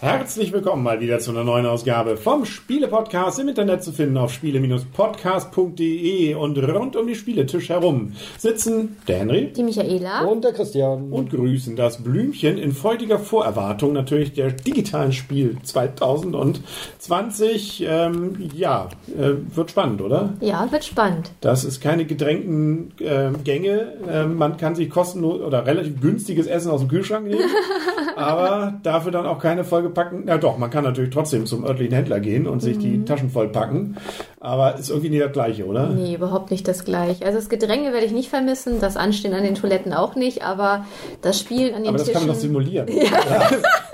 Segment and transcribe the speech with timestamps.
[0.00, 4.32] Herzlich willkommen mal wieder zu einer neuen Ausgabe vom Spiele-Podcast im Internet zu finden auf
[4.32, 10.20] spiele-podcast.de und rund um die Spieletisch herum sitzen der Henry Die Michaela.
[10.20, 11.10] Und der Christian.
[11.10, 17.84] und grüßen das Blümchen in freudiger Vorerwartung natürlich der digitalen Spiel 2020.
[17.84, 20.34] Ähm, ja, äh, wird spannend, oder?
[20.40, 21.32] Ja, wird spannend.
[21.40, 23.94] Das ist keine gedrängten äh, Gänge.
[24.08, 27.42] Ähm, man kann sich kostenlos oder relativ günstiges Essen aus dem Kühlschrank nehmen,
[28.16, 29.64] aber dafür dann auch keine
[29.94, 30.22] vollgepackten.
[30.24, 32.80] Na doch, man kann natürlich trotzdem zum örtlichen Händler gehen und sich Mhm.
[32.80, 33.96] die Taschen vollpacken,
[34.40, 35.88] aber ist irgendwie nicht das Gleiche, oder?
[35.88, 37.24] Nee, überhaupt nicht das gleiche.
[37.26, 40.84] Also das Gedränge werde ich nicht vermissen, das Anstehen an den Toiletten auch nicht, aber
[41.22, 42.20] das Spielen an den Aber das Tischen.
[42.20, 42.88] kann man doch simulieren.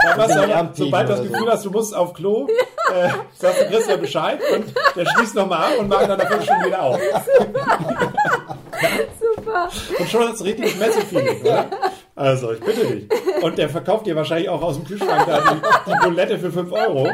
[0.05, 0.13] Ja.
[0.13, 1.33] Da warst du aber, Lärmpegel sobald du das oder so.
[1.33, 2.47] Gefühl hast, du musst auf Klo,
[2.95, 4.65] äh, sagst du Christian Bescheid und
[4.95, 7.01] der schließt nochmal ab und macht dann eine Viertelstunde wieder auf.
[9.37, 9.69] Super.
[9.99, 11.67] Und schon hast du richtiges Messefeeling, oder?
[12.17, 13.09] Also, ich bitte dich.
[13.43, 16.71] Und der verkauft dir wahrscheinlich auch aus dem Kühlschrank da die, die Bulette für 5
[16.73, 17.09] Euro.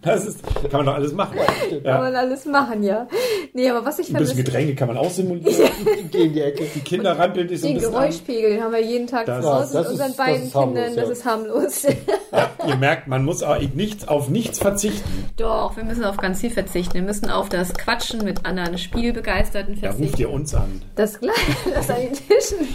[0.00, 1.36] Das ist, kann man doch alles machen.
[1.36, 1.98] Kann Ja.
[1.98, 3.06] man alles machen, ja.
[3.52, 5.70] Nee, aber was ich Ein bisschen Getränke kann man auch simulieren.
[6.12, 6.64] Die Ecke.
[6.74, 8.00] Die Kinder rampeln dich so ein den bisschen an.
[8.02, 10.54] Geräuschpegel, den haben wir jeden Tag Das- zu Hause mit unseren ist- beiden das ist
[10.54, 10.96] harmlos, Kindern.
[10.96, 11.82] Das ist harmlos.
[11.82, 11.90] Ja,
[12.66, 15.26] ihr merkt, man muss auch nichts, auf nichts verzichten.
[15.36, 16.94] Doch, wir müssen auf ganz viel verzichten.
[16.94, 20.20] Wir müssen auf das Quatschen mit anderen Spielbegeisterten Da ruft verzichten.
[20.22, 20.82] ihr uns an.
[20.96, 21.40] Das gleiche,
[21.74, 22.68] das an den Tischen.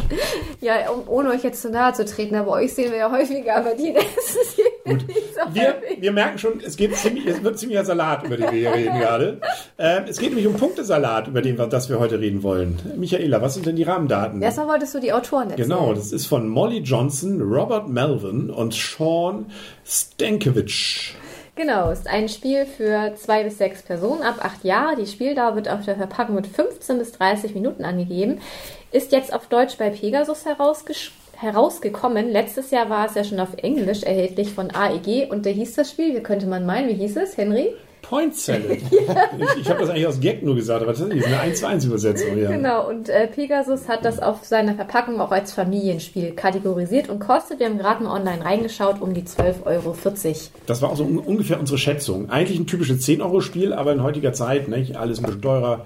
[0.61, 3.57] Ja, um, ohne euch jetzt zu nahe zu treten, aber euch sehen wir ja häufiger,
[3.57, 5.07] aber die, das ist hier Gut.
[5.07, 6.01] nicht so Wir, häufig.
[6.01, 8.99] wir merken schon, es, geht ziemlich, es wird ziemlicher Salat, über den wir hier reden
[8.99, 9.41] gerade.
[9.77, 12.79] Ähm, es geht nämlich um Punktesalat, über den wir, das wir heute reden wollen.
[12.97, 14.41] Michaela, was sind denn die Rahmendaten?
[14.41, 15.69] Erstmal wolltest du die Autoren erzählen.
[15.69, 19.46] Genau, das ist von Molly Johnson, Robert Melvin und Sean
[19.85, 21.13] Stankiewicz.
[21.55, 24.95] Genau, ist ein Spiel für zwei bis sechs Personen ab acht Jahre.
[24.95, 28.41] Die Spieldauer wird auf der Verpackung mit 15 bis 30 Minuten angegeben.
[28.91, 32.29] Ist jetzt auf Deutsch bei Pegasus herausgekommen.
[32.29, 35.89] Letztes Jahr war es ja schon auf Englisch erhältlich von AEG und da hieß das
[35.89, 37.73] Spiel, wie könnte man meinen, wie hieß es, Henry?
[38.01, 38.79] Point Salad.
[39.37, 41.67] Ich, ich habe das eigentlich aus Gag nur gesagt, aber das ist eine 1 zu
[41.67, 42.37] 1 Übersetzung.
[42.37, 42.49] Ja.
[42.49, 47.59] Genau, und äh, Pegasus hat das auf seiner Verpackung auch als Familienspiel kategorisiert und kostet,
[47.59, 49.95] wir haben gerade mal online reingeschaut, um die 12,40 Euro.
[50.65, 52.29] Das war auch so un ungefähr unsere Schätzung.
[52.29, 54.95] Eigentlich ein typisches 10-Euro-Spiel, aber in heutiger Zeit, nicht?
[54.95, 55.85] alles ein bisschen teurer.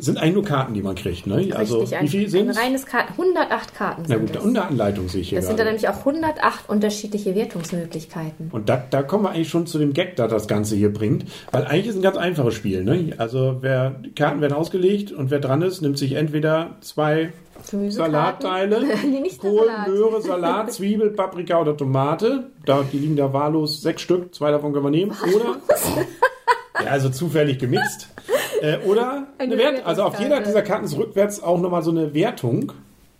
[0.00, 1.26] Sind eigentlich nur Karten, die man kriegt.
[1.26, 1.50] Ne?
[1.54, 2.58] Also, Richtig, wie ein, viel ein sind es?
[2.58, 5.58] reines Karten, 108 Karten Na sind gut, und eine Anleitung sehe ich hier Das sind
[5.58, 5.76] dann gerade.
[5.76, 8.48] nämlich auch 108 unterschiedliche Wertungsmöglichkeiten.
[8.52, 11.24] Und da, da kommen wir eigentlich schon zu dem Gag, da das Ganze hier bringt.
[11.52, 12.84] Weil eigentlich ist ein ganz einfaches Spiel.
[12.84, 13.14] Ne?
[13.18, 17.32] Also wer, Karten werden ausgelegt und wer dran ist, nimmt sich entweder zwei.
[17.88, 18.80] Salatteile,
[19.40, 19.88] Kohl, Salat.
[19.88, 22.44] Möhre, Salat, Zwiebel, Paprika oder Tomate.
[22.64, 25.12] Da, die liegen da wahllos sechs Stück, zwei davon können wir nehmen.
[25.34, 25.56] Oder,
[26.84, 28.08] ja, also zufällig gemixt.
[28.62, 31.90] Äh, oder eine, Eine Wert, also auf jeder dieser Karten ist rückwärts auch nochmal so
[31.90, 32.72] eine Wertung.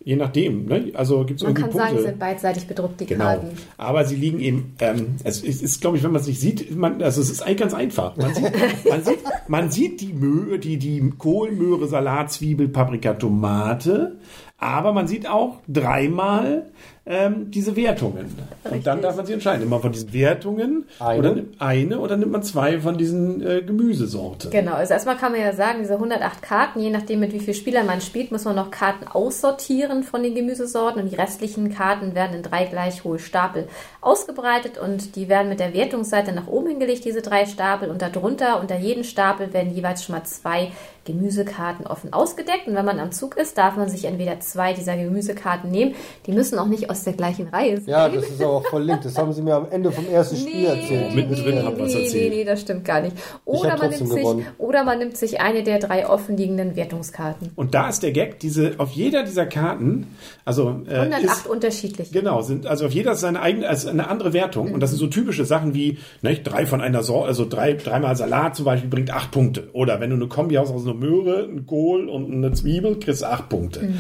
[0.04, 0.65] Je nachdem.
[0.66, 0.93] Ne?
[0.94, 1.88] Also gibt es Man irgendwie kann Punkte.
[1.88, 3.25] sagen, es sind beidseitig bedruckt, die Genau.
[3.25, 3.49] Karten.
[3.76, 6.75] Aber sie liegen eben, ähm, es ist, ist glaube ich, wenn man es nicht sieht,
[6.75, 8.16] man, also es ist eigentlich ganz einfach.
[8.16, 8.53] Man sieht,
[8.88, 9.19] man sieht,
[9.49, 14.16] man sieht die Möhre, die, die Kohl, Möhre, Salat, Zwiebel, Paprika, Tomate,
[14.59, 16.67] aber man sieht auch dreimal
[17.09, 18.27] ähm, diese Wertungen.
[18.65, 19.03] Und dann Richtig.
[19.03, 19.61] darf man sich entscheiden.
[19.61, 21.19] Nimmt man von diesen Wertungen Eine.
[21.19, 24.51] oder nimmt eine oder nimmt man zwei von diesen äh, Gemüsesorten.
[24.51, 27.55] Genau, also erstmal kann man ja sagen, diese 108 Karten, je nachdem mit wie viel
[27.55, 32.15] Spielern man spielt, muss man noch Karten aussortieren von den Gemüsesorten und die restlichen Karten
[32.15, 33.69] werden in drei gleich hohe Stapel
[34.03, 38.61] ausgebreitet und die werden mit der Wertungsseite nach oben hingelegt, diese drei Stapel und darunter,
[38.61, 40.73] unter jedem Stapel werden jeweils schon mal zwei
[41.05, 44.97] Gemüsekarten offen ausgedeckt und wenn man am Zug ist, darf man sich entweder zwei dieser
[44.97, 45.95] Gemüsekarten nehmen.
[46.27, 47.89] Die müssen auch nicht aus der gleichen Reihe sein.
[47.89, 49.05] Ja, das ist aber auch verlinkt.
[49.05, 51.15] Das haben sie mir am Ende vom ersten Spiel erzählt.
[51.15, 52.31] Mittendrin nee, hab was nee, erzählt.
[52.31, 53.17] nee, nee, das stimmt gar nicht.
[53.17, 54.27] Ich Oder man, nimmt sich,
[54.59, 57.51] oder man nimmt sich eine der drei offenliegenden Wertungskarten.
[57.57, 60.15] Und da ist der Gag, diese, auf jeder dieser Karten,
[60.45, 62.13] also äh, 108 ist, unterschiedliche.
[62.13, 64.73] Genau, sind, also auf jeder ist seine eigene, also eine andere Wertung.
[64.73, 68.17] Und das sind so typische Sachen wie, nicht, drei von einer Sorte, also drei, dreimal
[68.17, 69.69] Salat zum Beispiel bringt acht Punkte.
[69.73, 73.23] Oder wenn du eine Kombi hast aus einer Möhre, einem Kohl und einer Zwiebel, kriegst
[73.23, 73.93] du acht Punkte.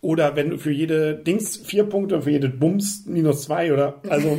[0.00, 4.38] Oder wenn du für jede Dings vier Punkte, für jede Bums minus zwei oder, also,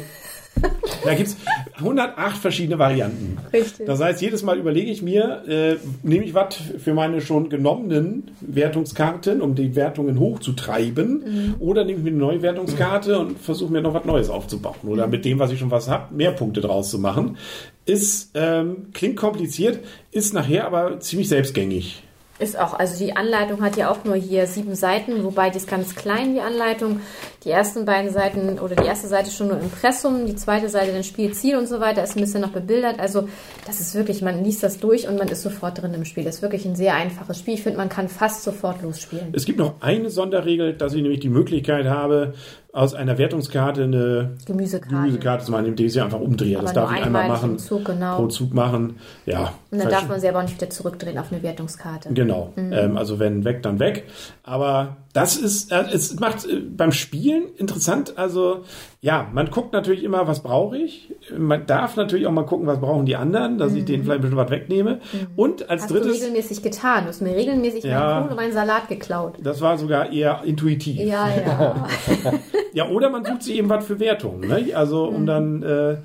[1.04, 1.38] da gibt's
[1.76, 3.38] 108 verschiedene Varianten.
[3.54, 3.86] Richtig.
[3.86, 8.32] Das heißt, jedes Mal überlege ich mir, äh, nehme ich was für meine schon genommenen
[8.42, 13.82] Wertungskarten, um die Wertungen hochzutreiben, oder nehme ich mir eine neue Wertungskarte und versuche mir
[13.82, 14.76] noch was Neues aufzubauen.
[14.88, 17.38] Oder mit dem, was ich schon was habe, mehr Punkte draus zu machen.
[17.86, 19.80] Ist, ähm, klingt kompliziert,
[20.12, 22.04] ist nachher aber ziemlich selbstgängig.
[22.40, 25.68] Ist auch, also die Anleitung hat ja auch nur hier sieben Seiten, wobei die ist
[25.68, 27.02] ganz klein, die Anleitung.
[27.44, 31.04] Die ersten beiden Seiten oder die erste Seite schon nur Impressum, die zweite Seite dann
[31.04, 33.00] Spielziel und so weiter, ist ein bisschen noch bebildert.
[33.00, 33.28] Also
[33.66, 36.24] das ist wirklich, man liest das durch und man ist sofort drin im Spiel.
[36.24, 37.56] Das ist wirklich ein sehr einfaches Spiel.
[37.56, 39.34] Ich finde, man kann fast sofort losspielen.
[39.34, 42.34] Es gibt noch eine Sonderregel, dass ich nämlich die Möglichkeit habe,
[42.72, 44.96] aus einer Wertungskarte eine Gemüsekarte.
[44.96, 46.58] Gemüsekarte zu machen, indem ich sie einfach umdrehe.
[46.58, 47.58] Aber das darf ich einmal machen.
[47.58, 48.18] Zug, genau.
[48.18, 48.98] Pro Zug machen.
[49.26, 49.54] Ja.
[49.72, 52.14] Und dann darf man sie aber auch nicht wieder zurückdrehen auf eine Wertungskarte.
[52.14, 52.54] Genau.
[52.58, 54.06] Ähm, also wenn weg, dann weg.
[54.44, 58.18] Aber das ist, äh, es macht äh, beim Spielen interessant.
[58.18, 58.64] Also
[59.02, 61.14] ja, man guckt natürlich immer, was brauche ich.
[61.38, 64.22] Man darf natürlich auch mal gucken, was brauchen die anderen, dass ich denen vielleicht ein
[64.24, 65.00] bisschen was wegnehme.
[65.38, 67.04] Und als Hast du drittes, regelmäßig getan.
[67.04, 68.00] Du hast mir regelmäßig Ja.
[68.00, 69.36] meinen Kohl und meinen Salat geklaut.
[69.42, 71.00] das war sogar eher intuitiv.
[71.00, 71.88] Ja, ja.
[72.74, 74.48] Ja, oder man sucht sich eben was für Wertungen.
[74.48, 74.76] Ne?
[74.76, 75.98] Also um dann äh,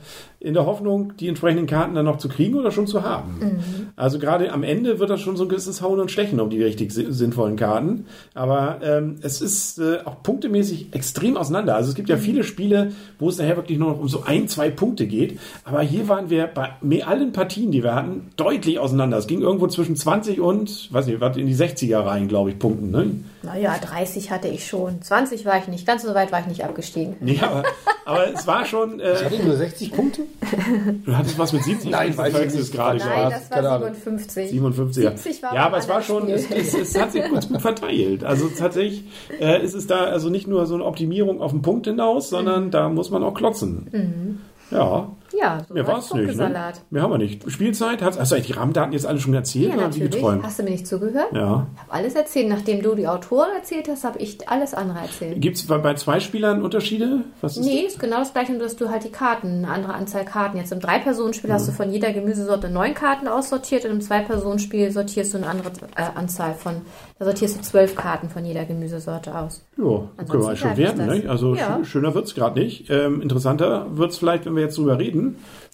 [0.44, 3.40] in der Hoffnung, die entsprechenden Karten dann noch zu kriegen oder schon zu haben.
[3.96, 6.62] Also gerade am Ende wird das schon so ein gewisses Hauen und Stechen um die
[6.62, 8.06] richtig si- sinnvollen Karten.
[8.34, 11.74] Aber ähm, es ist äh, auch punktemäßig extrem auseinander.
[11.76, 14.46] Also es gibt ja viele Spiele, wo es nachher wirklich nur noch um so ein,
[14.48, 15.38] zwei Punkte geht.
[15.64, 16.70] Aber hier waren wir bei
[17.04, 19.16] allen Partien, die wir hatten, deutlich auseinander.
[19.18, 22.58] Es ging irgendwo zwischen 20 und, weiß nicht, was in die 60er rein, glaube ich,
[22.58, 22.90] Punkten.
[22.90, 23.06] Ne?
[23.44, 25.02] Naja, 30 hatte ich schon.
[25.02, 25.86] 20 war ich nicht.
[25.86, 27.16] Ganz so weit war ich nicht abgestiegen.
[27.20, 27.62] Nee, aber,
[28.04, 29.00] aber es war schon.
[29.00, 30.22] Äh, Ich hatte nur 60 Punkte.
[31.04, 31.90] Du hattest was mit 70?
[31.90, 32.72] Nein, weiß ich nicht.
[32.72, 33.94] gerade Nein, das war Ahnung.
[33.94, 34.50] 57.
[34.50, 35.04] 57.
[35.04, 38.24] 70 war ja, aber es war schon, es, es, es hat sich ganz gut verteilt.
[38.24, 39.04] Also tatsächlich
[39.40, 42.70] äh, ist es da also nicht nur so eine Optimierung auf den Punkt hinaus, sondern
[42.70, 44.40] da muss man auch klotzen.
[44.70, 45.08] Ja,
[45.38, 46.36] Ja, so mehr war es nicht.
[46.36, 46.72] Ne?
[46.90, 47.50] Mehr haben wir nicht.
[47.50, 50.10] Spielzeit, hast, hast du eigentlich die Rahmendaten jetzt alle schon erzählt Ja, oder natürlich.
[50.12, 50.42] geträumt?
[50.44, 51.32] Hast du mir nicht zugehört?
[51.32, 51.66] Ja.
[51.74, 52.48] Ich habe alles erzählt.
[52.48, 55.40] Nachdem du die Autoren erzählt hast, habe ich alles andere erzählt.
[55.40, 57.20] Gibt es bei, bei zwei Spielern Unterschiede?
[57.40, 59.94] Was ist Nee, ist genau das gleiche, nur dass du halt die Karten, eine andere
[59.94, 60.56] Anzahl Karten.
[60.58, 65.34] Jetzt im Drei-Personen-Spiel hast du von jeder Gemüsesorte neun Karten aussortiert und im Zwei-Personen-Spiel sortierst
[65.34, 66.82] du eine andere äh, Anzahl von,
[67.18, 69.64] da sortierst du zwölf Karten von jeder Gemüsesorte aus.
[69.76, 69.84] Ja,
[70.28, 70.94] können wir schon das.
[70.96, 71.24] Ne?
[71.28, 71.80] Also Ja.
[71.82, 72.90] sch schöner wird's gerade nicht.
[72.90, 75.23] Ähm, interessanter wird's vielleicht, wenn wir jetzt drüber reden.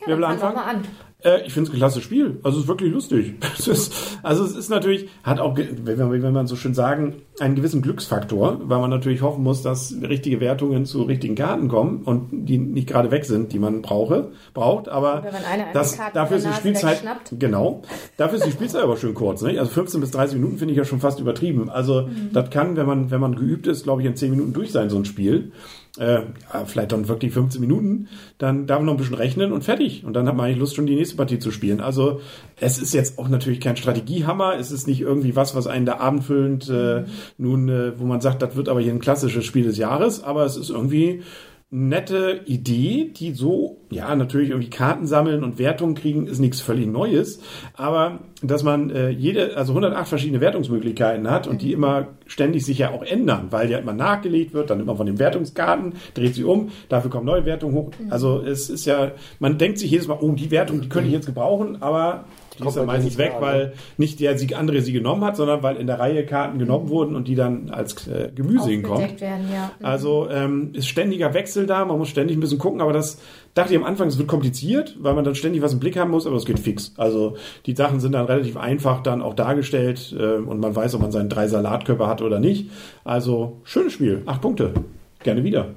[0.06, 0.56] Wer will dann fang anfangen?
[0.56, 0.84] doch mal an.
[1.22, 2.40] Äh, ich finde es ein klasse Spiel.
[2.42, 3.34] Also es ist wirklich lustig.
[3.58, 3.92] Es ist,
[4.22, 8.58] also es ist natürlich, hat auch, wenn wenn man so schön sagen, einen gewissen Glücksfaktor,
[8.64, 12.88] weil man natürlich hoffen muss, dass richtige Wertungen zu richtigen Karten kommen und die nicht
[12.88, 14.88] gerade weg sind, die man brauche, braucht.
[14.88, 15.22] Aber
[15.74, 17.02] das, dafür ist die Spielzeit,
[17.38, 17.82] genau,
[18.16, 19.42] dafür ist die Spielzeit aber schön kurz.
[19.42, 19.58] Ne?
[19.58, 21.68] Also 15 bis 30 Minuten finde ich ja schon fast übertrieben.
[21.68, 22.30] Also Mhm.
[22.32, 24.88] das kann, wenn man, wenn man geübt ist, glaube ich, in 10 Minuten durch sein,
[24.88, 25.52] so ein Spiel
[25.98, 26.20] äh,
[26.52, 28.08] ja, vielleicht dann wirklich 15 Minuten,
[28.38, 30.04] dann darf man noch ein bisschen rechnen und fertig.
[30.04, 31.80] Und dann hat man eigentlich Lust, schon die nächste Partie zu spielen.
[31.80, 32.20] Also
[32.60, 35.98] es ist jetzt auch natürlich kein Strategiehammer, es ist nicht irgendwie was, was einen da
[35.98, 37.04] abendfüllend äh,
[37.38, 40.44] nun, äh, wo man sagt, das wird aber hier ein klassisches Spiel des Jahres, aber
[40.44, 41.22] es ist irgendwie
[41.72, 46.88] nette Idee, die so, ja, natürlich irgendwie Karten sammeln und Wertungen kriegen, ist nichts völlig
[46.88, 47.40] Neues.
[47.74, 52.78] Aber dass man äh, jede, also 108 verschiedene Wertungsmöglichkeiten hat und die immer ständig sich
[52.78, 56.42] ja auch ändern, weil ja immer nachgelegt wird, dann immer von den Wertungskarten, dreht sie
[56.42, 57.90] um, dafür kommen neue Wertungen hoch.
[58.08, 61.14] Also es ist ja, man denkt sich jedes Mal, oh, die Wertung, die könnte ich
[61.14, 62.24] jetzt gebrauchen, aber
[62.60, 65.76] die ist dann meistens weg, weil nicht der sie, andere sie genommen hat, sondern weil
[65.76, 69.20] in der Reihe Karten genommen wurden und die dann als äh, Gemüse hinkommen.
[69.20, 69.72] Werden, ja.
[69.82, 73.20] Also ähm, ist ständiger Wechsel da, man muss ständig ein bisschen gucken, aber das
[73.54, 76.10] dachte ich am Anfang, es wird kompliziert, weil man dann ständig was im Blick haben
[76.10, 76.92] muss, aber es geht fix.
[76.96, 77.36] Also
[77.66, 81.12] die Sachen sind dann relativ einfach dann auch dargestellt äh, und man weiß, ob man
[81.12, 82.70] seinen drei Salatkörper hat oder nicht.
[83.04, 84.72] Also schönes Spiel, acht Punkte.
[85.22, 85.68] Gerne wieder.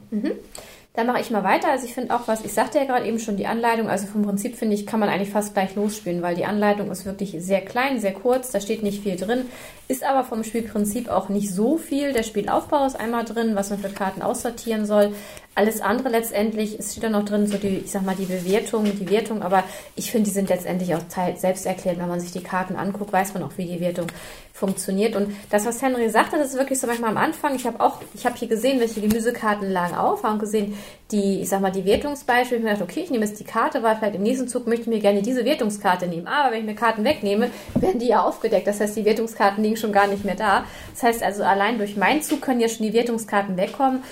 [0.95, 1.69] Dann mache ich mal weiter.
[1.69, 4.22] Also ich finde auch was, ich sagte ja gerade eben schon die Anleitung, also vom
[4.22, 7.62] Prinzip finde ich, kann man eigentlich fast gleich losspielen, weil die Anleitung ist wirklich sehr
[7.62, 9.45] klein, sehr kurz, da steht nicht viel drin,
[9.88, 12.13] ist aber vom Spielprinzip auch nicht so viel.
[12.13, 15.15] Der Spielaufbau ist einmal drin, was man für Karten aussortieren soll.
[15.55, 18.86] Alles andere letztendlich, es steht da noch drin, so die, ich sag mal, die Bewertung,
[18.86, 19.63] die Wertung, aber
[19.95, 22.00] ich finde, die sind letztendlich auch teil selbst erklärt.
[22.00, 24.07] Wenn man sich die Karten anguckt, weiß man auch, wie die Wertung
[24.51, 25.15] funktioniert.
[25.15, 27.55] Und das, was Henry sagte, das ist wirklich so manchmal am Anfang.
[27.55, 30.75] Ich habe auch, ich habe hier gesehen, welche Gemüsekarten lagen auf, haben gesehen,
[31.12, 32.57] die, ich sag mal, die Wertungsbeispiele.
[32.57, 34.83] Ich mir gedacht, okay, ich nehme jetzt die Karte, weil vielleicht im nächsten Zug möchte
[34.83, 36.27] ich mir gerne diese Wertungskarte nehmen.
[36.27, 38.65] Aber wenn ich mir Karten wegnehme, werden die ja aufgedeckt.
[38.65, 40.65] Das heißt, die Wertungskarten liegen schon gar nicht mehr da.
[40.93, 44.03] Das heißt also, allein durch meinen Zug können ja schon die Wertungskarten wegkommen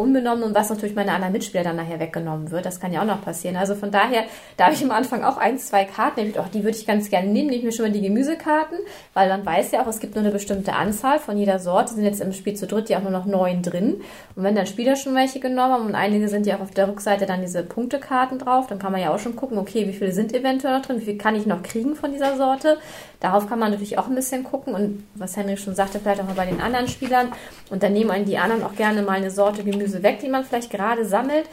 [0.00, 2.66] unbenommen und was natürlich meine anderen Mitspieler dann nachher weggenommen wird.
[2.66, 3.56] Das kann ja auch noch passieren.
[3.56, 4.24] Also von daher,
[4.56, 6.20] da habe ich am Anfang auch ein, zwei Karten.
[6.20, 7.50] Ich dachte, oh, die würde ich ganz gerne nehmen.
[7.50, 8.78] Nehme ich mir schon mal die Gemüsekarten,
[9.14, 11.94] weil man weiß ja auch, es gibt nur eine bestimmte Anzahl von jeder Sorte.
[11.94, 14.00] Sind jetzt im Spiel zu dritt ja auch nur noch neun drin.
[14.34, 16.88] Und wenn dann Spieler schon welche genommen haben und einige sind ja auch auf der
[16.88, 20.12] Rückseite dann diese Punktekarten drauf, dann kann man ja auch schon gucken, okay, wie viele
[20.12, 22.78] sind eventuell noch drin, wie viel kann ich noch kriegen von dieser Sorte.
[23.20, 26.26] Darauf kann man natürlich auch ein bisschen gucken und was Henry schon sagte, vielleicht auch
[26.26, 27.28] mal bei den anderen Spielern.
[27.68, 30.44] Und dann nehmen einen die anderen auch gerne mal eine Sorte Gemüse weg, die man
[30.44, 31.46] vielleicht gerade sammelt.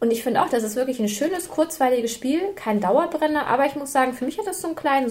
[0.00, 3.76] Und ich finde auch, das ist wirklich ein schönes, kurzweiliges Spiel, kein Dauerbrenner, aber ich
[3.76, 5.08] muss sagen, für mich hat das so einen kleinen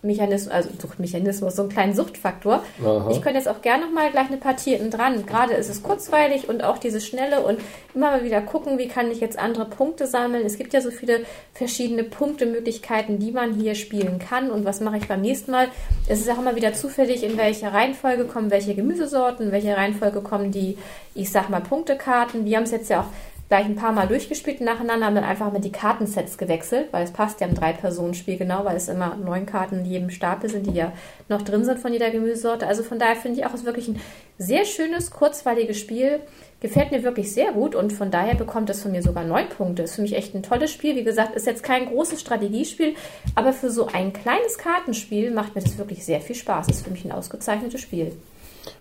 [0.00, 2.62] Suchtmechanismus, also Suchtmechanismus, so einen kleinen Suchtfaktor.
[2.80, 3.08] Aha.
[3.10, 5.26] Ich könnte jetzt auch gerne noch mal gleich eine Partie hinten dran.
[5.26, 7.58] Gerade ist es kurzweilig und auch diese Schnelle und
[7.94, 10.46] immer mal wieder gucken, wie kann ich jetzt andere Punkte sammeln.
[10.46, 14.98] Es gibt ja so viele verschiedene Punktemöglichkeiten, die man hier spielen kann und was mache
[14.98, 15.66] ich beim nächsten Mal.
[16.06, 20.20] Es ist auch immer wieder zufällig, in welcher Reihenfolge kommen welche Gemüsesorten, in welcher Reihenfolge
[20.20, 20.78] kommen die,
[21.14, 22.44] ich sag mal, Punktekarten.
[22.44, 23.06] Wir haben es jetzt ja auch
[23.48, 27.12] gleich ein paar Mal durchgespielt nacheinander, haben dann einfach mit die Kartensets gewechselt, weil es
[27.12, 30.74] passt ja im Drei-Personen-Spiel genau, weil es immer neun Karten in jedem Stapel sind, die
[30.74, 30.92] ja
[31.28, 32.66] noch drin sind von jeder Gemüsesorte.
[32.66, 34.00] Also von daher finde ich auch, es ist wirklich ein
[34.36, 36.20] sehr schönes, kurzweiliges Spiel.
[36.60, 39.84] Gefällt mir wirklich sehr gut und von daher bekommt es von mir sogar neun Punkte.
[39.84, 40.96] Ist für mich echt ein tolles Spiel.
[40.96, 42.96] Wie gesagt, ist jetzt kein großes Strategiespiel,
[43.34, 46.68] aber für so ein kleines Kartenspiel macht mir das wirklich sehr viel Spaß.
[46.68, 48.12] Ist für mich ein ausgezeichnetes Spiel.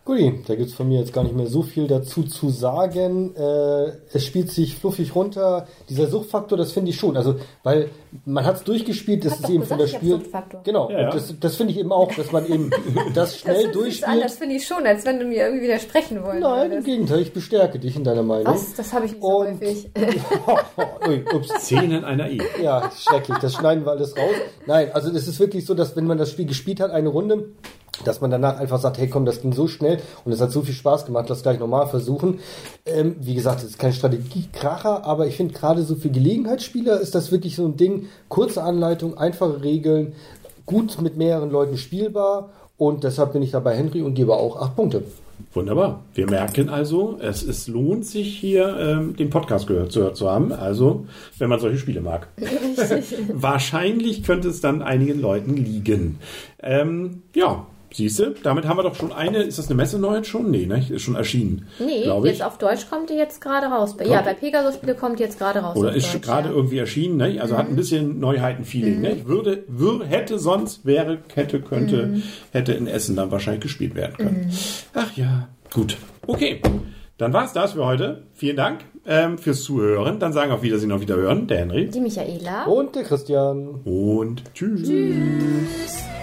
[0.06, 3.36] Guti, da gibt's von mir jetzt gar nicht mehr so viel dazu zu sagen.
[3.36, 5.68] Äh, es spielt sich fluffig runter.
[5.90, 7.18] Dieser Suchtfaktor, das finde ich schon.
[7.18, 7.90] Also, weil
[8.26, 10.12] man hat's durchgespielt, das ist eben gesagt, von der Spiel.
[10.12, 10.62] Suchtfaktor.
[10.64, 11.06] Genau, Ja, ja.
[11.08, 12.70] und das, das finde ich eben auch, dass man eben
[13.14, 14.10] das Das schnell sich durchspielt.
[14.10, 16.84] an, das finde ich schon, als wenn du mir irgendwie widersprechen wollen Nein, im.
[16.84, 18.54] Gegenteil, ich bestärke dich in deiner Meinung.
[18.54, 18.74] Was?
[18.76, 19.90] Das habe ich nicht so Und- häufig.
[21.08, 21.50] Ui, ups.
[21.60, 22.44] Szenen einer Ehe.
[22.62, 23.38] Ja, schrecklich.
[23.40, 24.36] Das schneiden wir alles raus.
[24.66, 27.50] Nein, also es ist wirklich so, dass wenn man das Spiel gespielt hat, eine Runde,
[28.06, 30.62] dass man danach einfach sagt, hey komm, das ging so schnell und es hat so
[30.62, 32.40] viel Spaß gemacht, lass gleich nochmal versuchen.
[32.86, 37.16] Ähm, wie gesagt, es ist kein Strategiekracher, aber ich finde gerade so für Gelegenheitsspieler ist
[37.16, 38.08] das wirklich so ein Ding.
[38.30, 40.14] Kurze Anleitung, einfache Regeln,
[40.66, 44.76] gut mit mehreren Leuten spielbar und deshalb bin ich dabei Henry und gebe auch acht
[44.76, 45.04] Punkte.
[45.54, 46.04] Wunderbar.
[46.14, 50.52] Wir merken also, es, es lohnt sich hier, ähm, den Podcast gehört zu, zu haben.
[50.52, 51.06] Also,
[51.38, 52.28] wenn man solche Spiele mag.
[53.34, 56.18] Wahrscheinlich könnte es dann einigen Leuten liegen.
[56.62, 57.66] Ähm, ja,
[57.98, 59.44] siehst du, damit haben wir doch schon eine.
[59.44, 60.50] Ist das eine Messe neu jetzt schon?
[60.50, 60.86] Nee, ne?
[60.90, 61.68] Ist schon erschienen.
[61.80, 62.38] Nee, glaube ich.
[62.38, 63.96] jetzt auf Deutsch kommt die jetzt gerade raus.
[64.06, 65.76] Ja, bei Pegasus-Spiele kommt die jetzt gerade raus.
[65.76, 66.56] Oder ist Deutsch, gerade ja.
[66.56, 67.42] irgendwie erschienen, ne?
[67.42, 69.02] Also hat ein bisschen Neuheiten-Feeling.
[69.02, 69.26] Ne?
[69.26, 74.52] Würde, würde, hätte sonst, wäre, hätte, könnte, hätte in Essen dann wahrscheinlich gespielt werden können.
[74.94, 75.98] Ach ja, gut.
[76.26, 76.62] Okay.
[77.18, 78.24] Dann war's das für heute.
[78.36, 80.20] Vielen Dank ähm, fürs Zuhören.
[80.20, 81.88] Dann sagen auf Wiedersehen, auf Wiederhören, der Henry.
[81.90, 82.66] Die Michaela.
[82.66, 83.82] Und der Christian.
[83.86, 84.88] Und tschüss.
[84.88, 86.17] Tschüss.